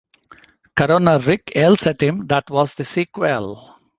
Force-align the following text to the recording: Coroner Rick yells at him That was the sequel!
Coroner 0.75 1.19
Rick 1.19 1.51
yells 1.55 1.85
at 1.85 2.01
him 2.01 2.25
That 2.25 2.49
was 2.49 2.73
the 2.73 2.83
sequel! 2.83 3.75